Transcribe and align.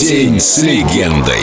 День 0.00 0.40
с 0.40 0.56
легендой. 0.62 1.42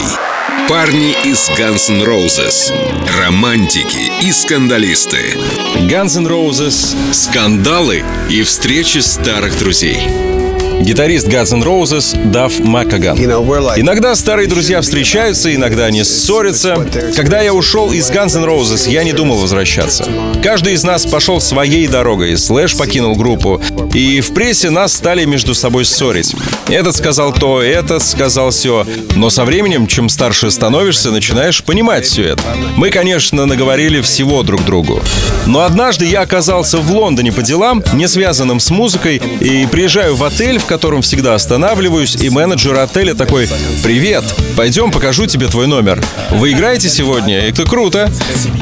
Парни 0.68 1.16
из 1.24 1.48
Guns 1.52 1.92
N' 1.92 2.02
Roses. 2.02 2.74
Романтики 3.20 4.12
и 4.26 4.32
скандалисты. 4.32 5.38
Guns 5.82 6.18
N' 6.18 6.26
Roses, 6.26 6.96
скандалы 7.14 8.04
и 8.32 8.42
встречи 8.42 8.98
старых 8.98 9.60
друзей. 9.60 10.37
Гитарист 10.80 11.28
Guns 11.28 11.54
N' 11.54 11.64
Roses 11.64 12.32
Дав 12.32 12.60
Макаган. 12.60 13.18
Иногда 13.18 14.16
старые 14.16 14.48
друзья 14.48 14.82
встречаются, 14.82 15.54
иногда 15.54 15.86
они 15.86 16.04
ссорятся. 16.04 16.88
Когда 17.16 17.42
я 17.42 17.54
ушел 17.54 17.92
из 17.92 18.10
Guns 18.12 18.38
N' 18.38 18.46
Roses, 18.46 18.90
я 18.90 19.04
не 19.04 19.12
думал 19.12 19.38
возвращаться. 19.38 20.08
Каждый 20.44 20.74
из 20.74 20.84
нас 20.84 21.06
пошел 21.06 21.42
своей 21.42 21.88
дорогой. 21.88 22.38
Слэш 22.38 22.78
покинул 22.78 23.16
группу. 23.16 23.60
И 23.94 24.22
в 24.22 24.34
прессе 24.34 24.70
нас 24.70 24.94
стали 24.94 25.26
между 25.26 25.56
собой 25.56 25.84
ссорить. 25.84 26.36
Этот 26.70 26.96
сказал 26.96 27.34
то, 27.34 27.62
этот 27.62 28.04
сказал 28.04 28.52
все. 28.52 28.86
Но 29.16 29.30
со 29.30 29.46
временем, 29.46 29.88
чем 29.88 30.10
старше 30.10 30.52
становишься, 30.52 31.12
начинаешь 31.12 31.64
понимать 31.64 32.06
все 32.06 32.24
это. 32.24 32.44
Мы, 32.76 32.92
конечно, 32.92 33.46
наговорили 33.46 34.02
всего 34.02 34.44
друг 34.44 34.64
другу. 34.64 35.02
Но 35.48 35.62
однажды 35.62 36.06
я 36.06 36.22
оказался 36.22 36.78
в 36.78 36.92
Лондоне 36.92 37.32
по 37.32 37.42
делам, 37.42 37.84
не 37.94 38.08
связанным 38.08 38.60
с 38.60 38.70
музыкой, 38.70 39.22
и 39.40 39.66
приезжаю 39.66 40.16
в 40.16 40.24
отель, 40.24 40.60
в 40.68 40.70
котором 40.70 41.02
всегда 41.02 41.34
останавливаюсь, 41.34 42.18
и 42.18 42.30
менеджер 42.30 42.78
отеля 42.78 43.14
такой 43.14 43.48
«Привет, 43.84 44.26
пойдем 44.58 44.92
покажу 44.92 45.26
тебе 45.26 45.48
твой 45.48 45.66
номер. 45.66 46.04
Вы 46.32 46.52
играете 46.52 46.90
сегодня? 46.90 47.40
Это 47.40 47.64
круто!» 47.64 48.12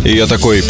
И 0.04 0.16
я 0.16 0.28
такой 0.28 0.64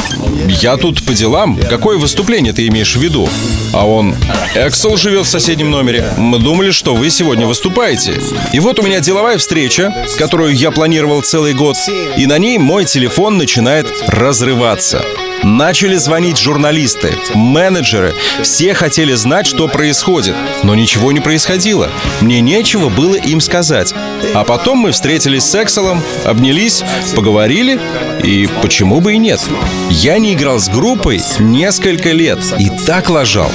«Я 0.48 0.78
тут 0.78 1.04
по 1.04 1.14
делам. 1.14 1.60
Какое 1.70 1.98
выступление 1.98 2.54
ты 2.54 2.66
имеешь 2.68 2.96
в 2.96 3.02
виду?» 3.02 3.28
А 3.74 3.86
он 3.86 4.16
«Эксел 4.56 4.96
живет 4.96 5.26
в 5.26 5.30
соседнем 5.30 5.72
номере. 5.72 6.06
Мы 6.16 6.40
думали, 6.40 6.72
что 6.72 6.96
вы 6.96 7.10
сегодня 7.10 7.46
выступаете. 7.46 8.14
И 8.54 8.62
вот 8.62 8.80
у 8.80 8.84
меня 8.84 9.02
деловая 9.02 9.38
встреча, 9.38 9.94
которую 10.18 10.56
я 10.56 10.72
планировал 10.72 11.22
целый 11.22 11.54
год, 11.54 11.76
и 12.16 12.28
на 12.28 12.38
ней 12.38 12.58
мой 12.60 12.86
телефон 12.86 13.38
начинает 13.38 13.88
разрываться. 14.08 15.04
Начали 15.44 15.96
звонить 15.96 16.38
журналисты, 16.38 17.14
менеджеры. 17.34 18.14
Все 18.42 18.74
хотели 18.74 19.14
знать, 19.14 19.46
что 19.46 19.68
происходит. 19.68 20.36
Но 20.64 20.76
ничего 20.76 21.12
не 21.12 21.20
происходило. 21.20 21.90
Мне 22.22 22.42
нечего 22.42 22.90
было 22.90 23.16
им 23.16 23.42
сказать. 23.42 23.94
А 24.34 24.44
потом 24.44 24.80
мы 24.80 24.92
встретились 24.92 25.44
с 25.44 25.56
Экселом, 25.56 26.02
обнялись, 26.24 26.84
поговорили. 27.16 27.80
И 28.24 28.50
почему 28.62 29.02
бы 29.02 29.14
и 29.14 29.18
нет? 29.18 29.42
Я 29.90 30.18
не 30.18 30.34
играл 30.34 30.60
с 30.60 30.68
группой 30.68 31.22
несколько 31.40 32.12
лет 32.12 32.40
и 32.58 32.70
так 32.86 33.10
лажал. 33.10 33.52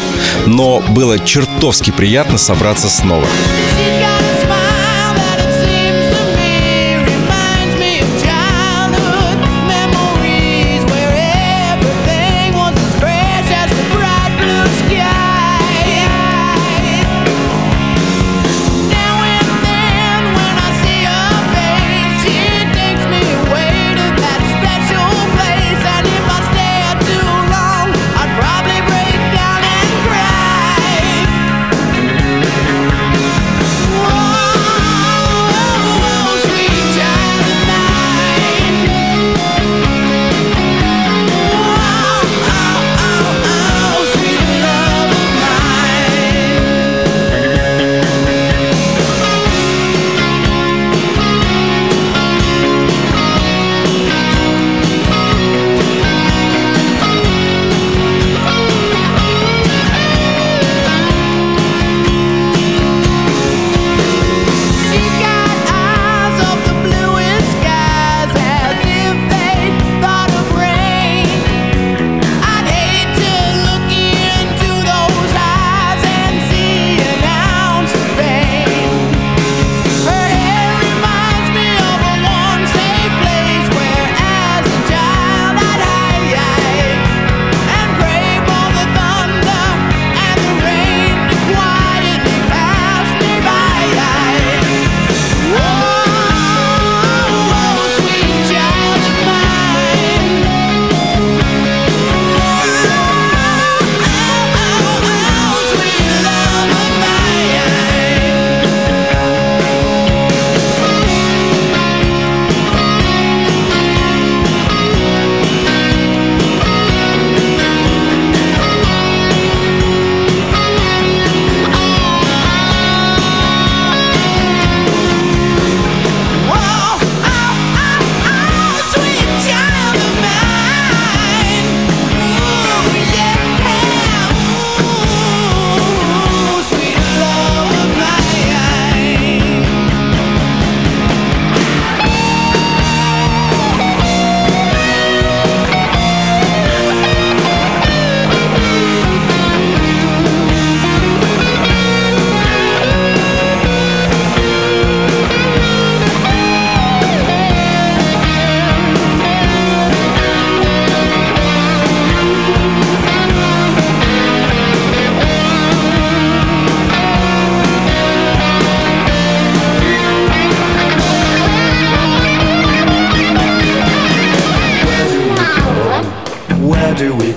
Но 0.46 0.80
было 0.80 1.18
чертовски 1.18 1.90
приятно 1.90 2.38
собраться 2.38 2.88
снова. 2.88 3.26
Where 3.80 4.39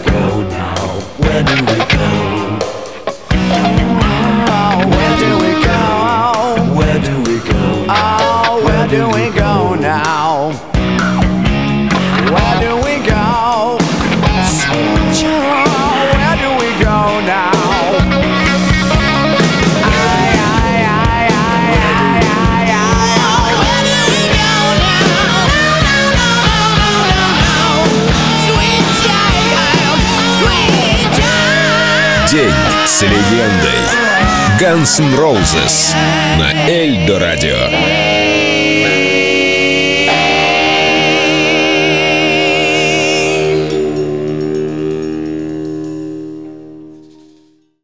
go 0.05 0.41
now? 0.49 0.99
Where 1.17 1.43
do 1.43 1.55
we 1.55 1.77
go? 1.97 2.22
День 32.33 32.51
с 32.87 33.03
легендой. 33.03 33.77
Guns 34.59 34.99
N' 34.99 35.13
Roses 35.13 35.95
на 36.39 36.67
Эльдо 36.67 37.19
Радио. 37.19 38.02